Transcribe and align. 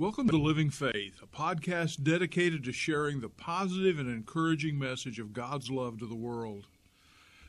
Welcome 0.00 0.28
to 0.28 0.36
Living 0.36 0.70
Faith, 0.70 1.20
a 1.24 1.26
podcast 1.26 2.04
dedicated 2.04 2.62
to 2.62 2.72
sharing 2.72 3.20
the 3.20 3.28
positive 3.28 3.98
and 3.98 4.08
encouraging 4.08 4.78
message 4.78 5.18
of 5.18 5.32
God's 5.32 5.72
love 5.72 5.98
to 5.98 6.06
the 6.06 6.14
world. 6.14 6.68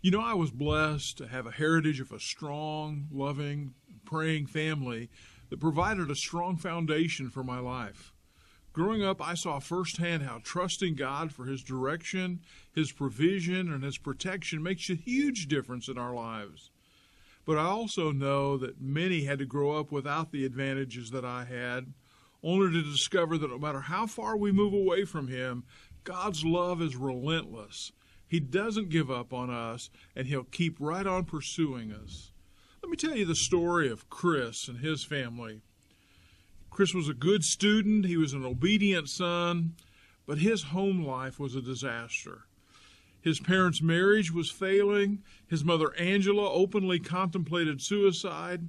You 0.00 0.12
know, 0.12 0.20
I 0.20 0.34
was 0.34 0.52
blessed 0.52 1.18
to 1.18 1.26
have 1.26 1.48
a 1.48 1.50
heritage 1.50 1.98
of 1.98 2.12
a 2.12 2.20
strong, 2.20 3.08
loving, 3.10 3.74
praying 4.04 4.46
family 4.46 5.10
that 5.50 5.58
provided 5.58 6.08
a 6.08 6.14
strong 6.14 6.56
foundation 6.56 7.30
for 7.30 7.42
my 7.42 7.58
life. 7.58 8.12
Growing 8.72 9.02
up, 9.02 9.20
I 9.20 9.34
saw 9.34 9.58
firsthand 9.58 10.22
how 10.22 10.38
trusting 10.44 10.94
God 10.94 11.32
for 11.32 11.46
His 11.46 11.64
direction, 11.64 12.38
His 12.72 12.92
provision, 12.92 13.72
and 13.72 13.82
His 13.82 13.98
protection 13.98 14.62
makes 14.62 14.88
a 14.88 14.94
huge 14.94 15.48
difference 15.48 15.88
in 15.88 15.98
our 15.98 16.14
lives. 16.14 16.70
But 17.44 17.58
I 17.58 17.64
also 17.64 18.12
know 18.12 18.56
that 18.56 18.80
many 18.80 19.24
had 19.24 19.40
to 19.40 19.46
grow 19.46 19.80
up 19.80 19.90
without 19.90 20.30
the 20.30 20.44
advantages 20.44 21.10
that 21.10 21.24
I 21.24 21.44
had 21.44 21.92
only 22.42 22.72
to 22.72 22.82
discover 22.82 23.38
that 23.38 23.50
no 23.50 23.58
matter 23.58 23.80
how 23.80 24.06
far 24.06 24.36
we 24.36 24.52
move 24.52 24.72
away 24.72 25.04
from 25.04 25.28
Him, 25.28 25.64
God's 26.04 26.44
love 26.44 26.80
is 26.80 26.96
relentless. 26.96 27.92
He 28.26 28.40
doesn't 28.40 28.90
give 28.90 29.10
up 29.10 29.32
on 29.32 29.50
us, 29.50 29.90
and 30.14 30.26
He'll 30.26 30.44
keep 30.44 30.76
right 30.80 31.06
on 31.06 31.24
pursuing 31.24 31.92
us. 31.92 32.32
Let 32.86 32.90
me 32.90 32.96
tell 32.96 33.16
you 33.16 33.24
the 33.24 33.34
story 33.34 33.90
of 33.90 34.08
Chris 34.08 34.68
and 34.68 34.78
his 34.78 35.02
family. 35.02 35.60
Chris 36.70 36.94
was 36.94 37.08
a 37.08 37.14
good 37.14 37.42
student, 37.42 38.04
he 38.04 38.16
was 38.16 38.32
an 38.32 38.44
obedient 38.44 39.08
son, 39.08 39.74
but 40.24 40.38
his 40.38 40.62
home 40.62 41.04
life 41.04 41.40
was 41.40 41.56
a 41.56 41.60
disaster. 41.60 42.42
His 43.20 43.40
parents' 43.40 43.82
marriage 43.82 44.30
was 44.30 44.52
failing, 44.52 45.24
his 45.48 45.64
mother 45.64 45.96
Angela 45.96 46.48
openly 46.48 47.00
contemplated 47.00 47.82
suicide, 47.82 48.68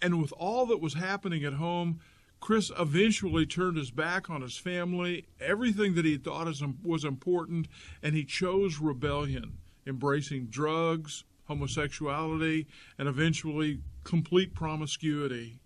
and 0.00 0.20
with 0.20 0.32
all 0.32 0.66
that 0.66 0.80
was 0.80 0.94
happening 0.94 1.44
at 1.44 1.52
home, 1.52 2.00
Chris 2.42 2.72
eventually 2.76 3.46
turned 3.46 3.76
his 3.76 3.92
back 3.92 4.28
on 4.28 4.42
his 4.42 4.56
family, 4.56 5.24
everything 5.40 5.94
that 5.94 6.04
he 6.04 6.16
thought 6.16 6.52
was 6.82 7.04
important, 7.04 7.68
and 8.02 8.16
he 8.16 8.24
chose 8.24 8.80
rebellion, 8.80 9.58
embracing 9.86 10.46
drugs, 10.46 11.22
homosexuality, 11.44 12.66
and 12.98 13.06
eventually 13.06 13.78
complete 14.02 14.54
promiscuity. 14.54 15.60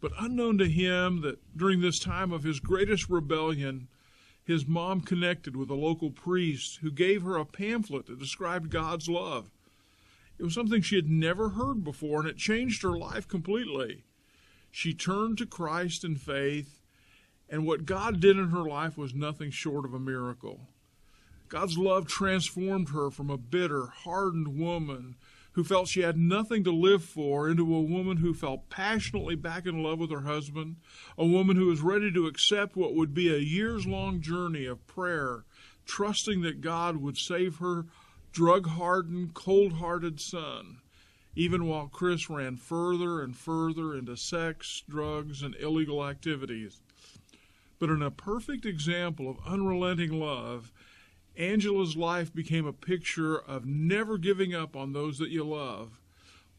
But 0.00 0.12
unknown 0.18 0.56
to 0.58 0.66
him 0.66 1.20
that 1.20 1.38
during 1.54 1.82
this 1.82 1.98
time 1.98 2.32
of 2.32 2.42
his 2.42 2.58
greatest 2.58 3.10
rebellion, 3.10 3.88
his 4.42 4.66
mom 4.66 5.02
connected 5.02 5.54
with 5.54 5.68
a 5.68 5.74
local 5.74 6.10
priest 6.10 6.78
who 6.78 6.90
gave 6.90 7.22
her 7.22 7.36
a 7.36 7.44
pamphlet 7.44 8.06
that 8.06 8.18
described 8.18 8.70
God's 8.70 9.10
love. 9.10 9.50
It 10.38 10.44
was 10.44 10.54
something 10.54 10.80
she 10.80 10.96
had 10.96 11.10
never 11.10 11.50
heard 11.50 11.84
before, 11.84 12.20
and 12.20 12.30
it 12.30 12.38
changed 12.38 12.82
her 12.82 12.96
life 12.96 13.28
completely. 13.28 14.04
She 14.74 14.94
turned 14.94 15.36
to 15.36 15.46
Christ 15.46 16.02
in 16.02 16.16
faith, 16.16 16.80
and 17.46 17.66
what 17.66 17.84
God 17.84 18.20
did 18.20 18.38
in 18.38 18.48
her 18.48 18.66
life 18.66 18.96
was 18.96 19.14
nothing 19.14 19.50
short 19.50 19.84
of 19.84 19.92
a 19.92 20.00
miracle. 20.00 20.68
God's 21.50 21.76
love 21.76 22.06
transformed 22.06 22.88
her 22.88 23.10
from 23.10 23.28
a 23.28 23.36
bitter, 23.36 23.88
hardened 23.88 24.58
woman 24.58 25.16
who 25.52 25.62
felt 25.62 25.88
she 25.88 26.00
had 26.00 26.16
nothing 26.16 26.64
to 26.64 26.72
live 26.72 27.04
for 27.04 27.50
into 27.50 27.74
a 27.74 27.82
woman 27.82 28.16
who 28.16 28.32
fell 28.32 28.64
passionately 28.70 29.34
back 29.34 29.66
in 29.66 29.82
love 29.82 29.98
with 29.98 30.10
her 30.10 30.22
husband, 30.22 30.76
a 31.18 31.26
woman 31.26 31.56
who 31.56 31.66
was 31.66 31.82
ready 31.82 32.10
to 32.10 32.26
accept 32.26 32.74
what 32.74 32.94
would 32.94 33.12
be 33.12 33.28
a 33.28 33.38
years 33.38 33.86
long 33.86 34.22
journey 34.22 34.64
of 34.64 34.86
prayer, 34.86 35.44
trusting 35.84 36.40
that 36.40 36.62
God 36.62 36.96
would 36.96 37.18
save 37.18 37.56
her 37.58 37.84
drug 38.32 38.66
hardened, 38.66 39.34
cold 39.34 39.74
hearted 39.74 40.18
son 40.18 40.78
even 41.34 41.66
while 41.66 41.88
Chris 41.88 42.28
ran 42.28 42.56
further 42.56 43.22
and 43.22 43.36
further 43.36 43.94
into 43.94 44.16
sex, 44.16 44.82
drugs, 44.88 45.42
and 45.42 45.54
illegal 45.56 46.04
activities. 46.04 46.80
But 47.78 47.90
in 47.90 48.02
a 48.02 48.10
perfect 48.10 48.66
example 48.66 49.28
of 49.28 49.38
unrelenting 49.46 50.12
love, 50.20 50.72
Angela's 51.36 51.96
life 51.96 52.32
became 52.32 52.66
a 52.66 52.72
picture 52.72 53.38
of 53.38 53.64
never 53.64 54.18
giving 54.18 54.54
up 54.54 54.76
on 54.76 54.92
those 54.92 55.18
that 55.18 55.30
you 55.30 55.44
love. 55.44 55.98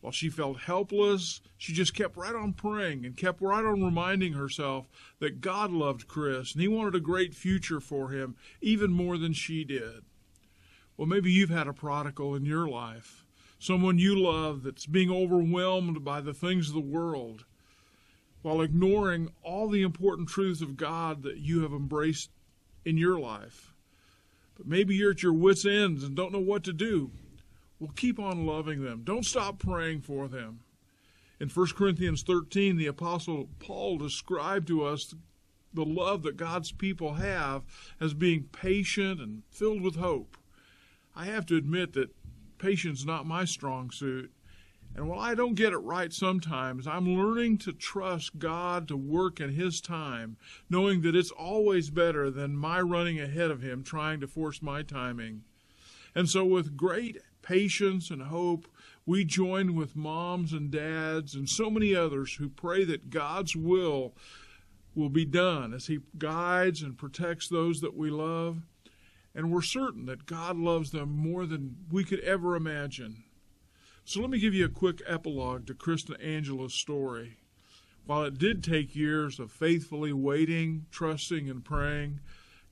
While 0.00 0.12
she 0.12 0.30
felt 0.30 0.62
helpless, 0.62 1.40
she 1.56 1.72
just 1.72 1.94
kept 1.94 2.16
right 2.16 2.34
on 2.34 2.54
praying 2.54 3.04
and 3.04 3.16
kept 3.16 3.40
right 3.40 3.64
on 3.64 3.84
reminding 3.84 4.32
herself 4.32 4.86
that 5.20 5.40
God 5.40 5.70
loved 5.70 6.08
Chris 6.08 6.54
and 6.54 6.62
he 6.62 6.66
wanted 6.66 6.96
a 6.96 7.00
great 7.00 7.34
future 7.34 7.78
for 7.78 8.08
him, 8.08 8.34
even 8.60 8.90
more 8.90 9.16
than 9.16 9.32
she 9.32 9.62
did. 9.62 10.02
Well, 10.96 11.06
maybe 11.06 11.30
you've 11.30 11.50
had 11.50 11.68
a 11.68 11.72
prodigal 11.72 12.34
in 12.34 12.44
your 12.44 12.66
life 12.66 13.21
someone 13.62 13.96
you 13.96 14.18
love 14.18 14.64
that's 14.64 14.86
being 14.86 15.08
overwhelmed 15.08 16.04
by 16.04 16.20
the 16.20 16.34
things 16.34 16.66
of 16.68 16.74
the 16.74 16.80
world 16.80 17.44
while 18.42 18.60
ignoring 18.60 19.30
all 19.44 19.68
the 19.68 19.82
important 19.82 20.28
truths 20.28 20.60
of 20.60 20.76
God 20.76 21.22
that 21.22 21.36
you 21.36 21.62
have 21.62 21.72
embraced 21.72 22.30
in 22.84 22.98
your 22.98 23.20
life. 23.20 23.72
But 24.56 24.66
maybe 24.66 24.96
you're 24.96 25.12
at 25.12 25.22
your 25.22 25.32
wits' 25.32 25.64
ends 25.64 26.02
and 26.02 26.16
don't 26.16 26.32
know 26.32 26.40
what 26.40 26.64
to 26.64 26.72
do. 26.72 27.12
Well, 27.78 27.92
keep 27.94 28.18
on 28.18 28.46
loving 28.46 28.82
them. 28.82 29.02
Don't 29.04 29.24
stop 29.24 29.60
praying 29.60 30.00
for 30.00 30.26
them. 30.26 30.60
In 31.38 31.48
1 31.48 31.66
Corinthians 31.76 32.24
13, 32.24 32.76
the 32.76 32.86
Apostle 32.88 33.48
Paul 33.60 33.96
described 33.96 34.66
to 34.68 34.84
us 34.84 35.14
the 35.72 35.84
love 35.84 36.24
that 36.24 36.36
God's 36.36 36.72
people 36.72 37.14
have 37.14 37.62
as 38.00 38.12
being 38.12 38.48
patient 38.50 39.20
and 39.20 39.44
filled 39.50 39.82
with 39.82 39.94
hope. 39.94 40.36
I 41.14 41.26
have 41.26 41.46
to 41.46 41.56
admit 41.56 41.92
that 41.92 42.10
patience 42.62 43.04
not 43.04 43.26
my 43.26 43.44
strong 43.44 43.90
suit. 43.90 44.32
And 44.94 45.08
while 45.08 45.18
I 45.18 45.34
don't 45.34 45.56
get 45.56 45.72
it 45.72 45.78
right 45.78 46.12
sometimes, 46.12 46.86
I'm 46.86 47.16
learning 47.16 47.58
to 47.58 47.72
trust 47.72 48.38
God 48.38 48.86
to 48.88 48.96
work 48.96 49.40
in 49.40 49.50
His 49.54 49.80
time, 49.80 50.36
knowing 50.70 51.00
that 51.02 51.16
it's 51.16 51.30
always 51.30 51.90
better 51.90 52.30
than 52.30 52.56
my 52.56 52.80
running 52.80 53.18
ahead 53.18 53.50
of 53.50 53.62
Him 53.62 53.82
trying 53.82 54.20
to 54.20 54.28
force 54.28 54.62
my 54.62 54.82
timing. 54.82 55.42
And 56.14 56.28
so, 56.28 56.44
with 56.44 56.76
great 56.76 57.18
patience 57.40 58.10
and 58.10 58.22
hope, 58.22 58.68
we 59.06 59.24
join 59.24 59.74
with 59.74 59.96
moms 59.96 60.52
and 60.52 60.70
dads 60.70 61.34
and 61.34 61.48
so 61.48 61.68
many 61.68 61.96
others 61.96 62.34
who 62.34 62.48
pray 62.48 62.84
that 62.84 63.10
God's 63.10 63.56
will 63.56 64.14
will 64.94 65.08
be 65.08 65.24
done 65.24 65.72
as 65.72 65.86
He 65.86 66.00
guides 66.18 66.82
and 66.82 66.98
protects 66.98 67.48
those 67.48 67.80
that 67.80 67.96
we 67.96 68.10
love 68.10 68.62
and 69.34 69.50
we're 69.50 69.62
certain 69.62 70.06
that 70.06 70.26
God 70.26 70.56
loves 70.56 70.90
them 70.90 71.10
more 71.10 71.46
than 71.46 71.76
we 71.90 72.04
could 72.04 72.20
ever 72.20 72.54
imagine. 72.54 73.24
So 74.04 74.20
let 74.20 74.30
me 74.30 74.38
give 74.38 74.54
you 74.54 74.64
a 74.64 74.70
quick 74.70 75.00
epilogue 75.06 75.66
to 75.66 75.74
Chris 75.74 76.04
and 76.08 76.20
Angela's 76.20 76.74
story. 76.74 77.36
While 78.04 78.24
it 78.24 78.38
did 78.38 78.64
take 78.64 78.96
years 78.96 79.38
of 79.38 79.52
faithfully 79.52 80.12
waiting, 80.12 80.86
trusting, 80.90 81.48
and 81.48 81.64
praying, 81.64 82.20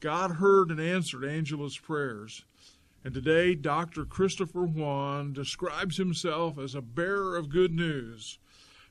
God 0.00 0.32
heard 0.32 0.70
and 0.70 0.80
answered 0.80 1.24
Angela's 1.24 1.76
prayers. 1.76 2.44
And 3.04 3.12
today, 3.12 3.54
Dr. 3.54 4.04
Christopher 4.04 4.66
Yuan 4.66 5.32
describes 5.32 5.98
himself 5.98 6.58
as 6.58 6.74
a 6.74 6.80
bearer 6.80 7.36
of 7.36 7.50
good 7.50 7.72
news. 7.72 8.38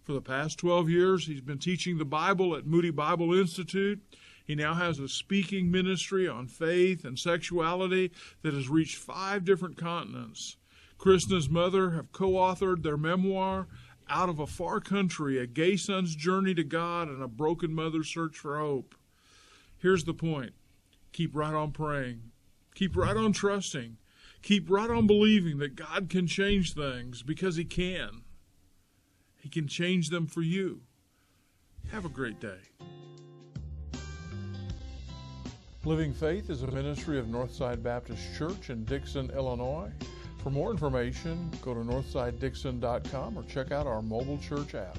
For 0.04 0.14
the 0.14 0.22
past 0.22 0.60
12 0.60 0.90
years, 0.90 1.28
he's 1.28 1.42
been 1.42 1.58
teaching 1.58 1.98
the 1.98 2.06
Bible 2.06 2.56
at 2.56 2.66
Moody 2.66 2.92
Bible 2.92 3.34
Institute 3.34 4.02
he 4.48 4.56
now 4.56 4.76
has 4.76 4.98
a 4.98 5.10
speaking 5.10 5.70
ministry 5.70 6.26
on 6.26 6.48
faith 6.48 7.04
and 7.04 7.20
sexuality 7.20 8.12
that 8.44 8.54
has 8.54 8.70
reached 8.70 8.96
five 8.96 9.44
different 9.44 9.76
continents. 9.76 10.56
Chris 10.98 11.26
and 11.26 11.34
his 11.34 11.50
mother 11.50 11.92
have 11.92 12.14
co 12.14 12.32
authored 12.32 12.82
their 12.82 12.96
memoir, 12.96 13.68
Out 14.10 14.30
of 14.30 14.40
a 14.40 14.48
Far 14.48 14.80
Country 14.80 15.38
A 15.38 15.46
Gay 15.46 15.76
Son's 15.76 16.16
Journey 16.16 16.56
to 16.56 16.64
God 16.64 17.10
and 17.10 17.22
a 17.22 17.28
Broken 17.28 17.76
Mother's 17.76 18.08
Search 18.08 18.38
for 18.38 18.58
Hope. 18.58 18.96
Here's 19.78 20.06
the 20.06 20.14
point 20.14 20.54
keep 21.12 21.36
right 21.36 21.54
on 21.54 21.72
praying, 21.72 22.32
keep 22.74 22.96
right 22.96 23.18
on 23.18 23.34
trusting, 23.34 23.98
keep 24.42 24.70
right 24.70 24.90
on 24.90 25.08
believing 25.08 25.58
that 25.58 25.76
God 25.76 26.10
can 26.10 26.26
change 26.26 26.74
things 26.74 27.22
because 27.22 27.58
He 27.58 27.66
can. 27.66 28.22
He 29.36 29.50
can 29.50 29.68
change 29.68 30.10
them 30.10 30.26
for 30.26 30.42
you. 30.42 30.84
Have 31.92 32.06
a 32.06 32.10
great 32.10 32.40
day. 32.40 32.60
Living 35.88 36.12
Faith 36.12 36.50
is 36.50 36.64
a 36.64 36.72
ministry 36.72 37.18
of 37.18 37.28
Northside 37.28 37.82
Baptist 37.82 38.22
Church 38.38 38.72
in 38.72 38.84
Dixon, 38.84 39.32
Illinois. 39.32 39.90
For 40.44 40.50
more 40.50 40.70
information, 40.70 41.50
go 41.62 41.74
to 41.74 41.80
northsidedixon.com 41.80 43.38
or 43.38 43.44
check 43.44 43.72
out 43.72 43.88
our 43.88 44.02
mobile 44.02 44.38
church 44.38 44.76
app. 44.76 44.98